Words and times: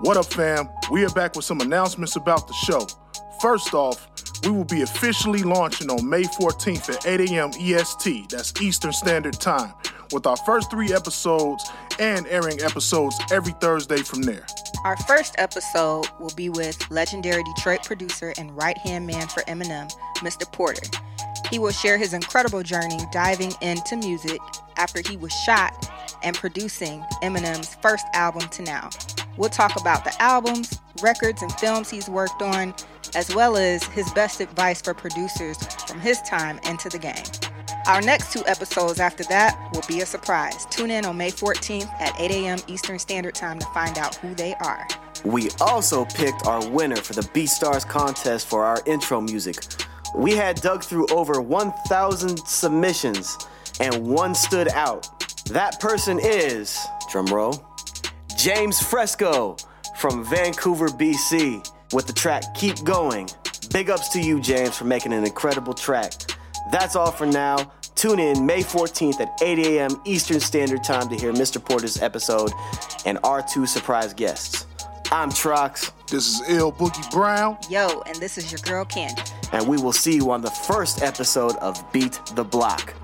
What 0.00 0.18
up, 0.18 0.26
fam? 0.26 0.68
We 0.90 1.06
are 1.06 1.10
back 1.10 1.36
with 1.36 1.46
some 1.46 1.62
announcements 1.62 2.16
about 2.16 2.46
the 2.46 2.52
show. 2.52 2.86
First 3.40 3.72
off, 3.72 4.06
we 4.44 4.50
will 4.50 4.66
be 4.66 4.82
officially 4.82 5.42
launching 5.42 5.88
on 5.88 6.06
May 6.06 6.24
14th 6.24 6.94
at 6.94 7.06
8 7.06 7.30
a.m. 7.30 7.50
EST, 7.58 8.28
that's 8.28 8.60
Eastern 8.60 8.92
Standard 8.92 9.40
Time, 9.40 9.72
with 10.12 10.26
our 10.26 10.36
first 10.36 10.70
three 10.70 10.92
episodes 10.92 11.70
and 11.98 12.26
airing 12.26 12.60
episodes 12.60 13.18
every 13.32 13.54
Thursday 13.54 13.96
from 13.96 14.20
there. 14.20 14.46
Our 14.84 14.98
first 14.98 15.34
episode 15.38 16.10
will 16.20 16.34
be 16.36 16.50
with 16.50 16.90
legendary 16.90 17.42
Detroit 17.54 17.82
producer 17.82 18.34
and 18.36 18.54
right 18.54 18.76
hand 18.76 19.06
man 19.06 19.28
for 19.28 19.44
Eminem, 19.44 19.90
Mr. 20.16 20.50
Porter. 20.52 20.86
He 21.50 21.58
will 21.58 21.72
share 21.72 21.96
his 21.96 22.12
incredible 22.12 22.62
journey 22.62 22.98
diving 23.12 23.54
into 23.62 23.96
music 23.96 24.40
after 24.76 25.00
he 25.08 25.16
was 25.16 25.32
shot 25.32 25.90
and 26.22 26.36
producing 26.36 27.00
Eminem's 27.22 27.76
first 27.76 28.04
album 28.12 28.46
to 28.50 28.62
now. 28.62 28.90
We'll 29.36 29.50
talk 29.50 29.78
about 29.80 30.04
the 30.04 30.20
albums, 30.22 30.80
records, 31.02 31.42
and 31.42 31.52
films 31.52 31.90
he's 31.90 32.08
worked 32.08 32.42
on, 32.42 32.74
as 33.14 33.34
well 33.34 33.56
as 33.56 33.84
his 33.84 34.10
best 34.12 34.40
advice 34.40 34.80
for 34.80 34.94
producers 34.94 35.58
from 35.86 36.00
his 36.00 36.20
time 36.22 36.58
into 36.64 36.88
the 36.88 36.98
game. 36.98 37.24
Our 37.86 38.00
next 38.00 38.32
two 38.32 38.42
episodes 38.46 38.98
after 38.98 39.22
that 39.24 39.70
will 39.72 39.84
be 39.86 40.00
a 40.00 40.06
surprise. 40.06 40.66
Tune 40.66 40.90
in 40.90 41.04
on 41.04 41.16
May 41.16 41.30
14th 41.30 41.88
at 42.00 42.18
8 42.18 42.30
a.m. 42.32 42.58
Eastern 42.66 42.98
Standard 42.98 43.34
Time 43.34 43.58
to 43.58 43.66
find 43.66 43.96
out 43.98 44.16
who 44.16 44.34
they 44.34 44.54
are. 44.54 44.88
We 45.24 45.50
also 45.60 46.04
picked 46.04 46.46
our 46.46 46.66
winner 46.68 46.96
for 46.96 47.12
the 47.12 47.28
B 47.32 47.44
BeatStars 47.44 47.86
contest 47.86 48.48
for 48.48 48.64
our 48.64 48.82
intro 48.86 49.20
music. 49.20 49.56
We 50.14 50.32
had 50.32 50.60
dug 50.60 50.82
through 50.82 51.06
over 51.08 51.40
1,000 51.40 52.38
submissions, 52.46 53.36
and 53.80 54.06
one 54.06 54.34
stood 54.34 54.68
out. 54.68 55.08
That 55.46 55.78
person 55.78 56.18
is, 56.20 56.76
drumroll, 57.10 57.64
James 58.46 58.80
Fresco 58.80 59.56
from 59.96 60.24
Vancouver, 60.24 60.86
BC, 60.86 61.68
with 61.92 62.06
the 62.06 62.12
track 62.12 62.54
Keep 62.54 62.84
Going. 62.84 63.28
Big 63.72 63.90
ups 63.90 64.08
to 64.10 64.20
you, 64.20 64.38
James, 64.40 64.76
for 64.76 64.84
making 64.84 65.12
an 65.12 65.24
incredible 65.24 65.74
track. 65.74 66.12
That's 66.70 66.94
all 66.94 67.10
for 67.10 67.26
now. 67.26 67.72
Tune 67.96 68.20
in 68.20 68.46
May 68.46 68.60
14th 68.60 69.18
at 69.18 69.42
8 69.42 69.58
a.m. 69.66 70.00
Eastern 70.04 70.38
Standard 70.38 70.84
Time 70.84 71.08
to 71.08 71.16
hear 71.16 71.32
Mr. 71.32 71.60
Porter's 71.60 72.00
episode 72.00 72.52
and 73.04 73.18
our 73.24 73.42
two 73.42 73.66
surprise 73.66 74.14
guests. 74.14 74.64
I'm 75.10 75.30
Trox. 75.30 75.90
This 76.08 76.28
is 76.28 76.48
Ill 76.48 76.70
Boogie 76.70 77.10
Brown. 77.10 77.58
Yo, 77.68 78.00
and 78.06 78.14
this 78.18 78.38
is 78.38 78.52
your 78.52 78.60
girl 78.60 78.84
Candy. 78.84 79.22
And 79.50 79.66
we 79.66 79.76
will 79.76 79.92
see 79.92 80.14
you 80.14 80.30
on 80.30 80.42
the 80.42 80.52
first 80.52 81.02
episode 81.02 81.56
of 81.56 81.84
Beat 81.92 82.20
the 82.36 82.44
Block. 82.44 82.94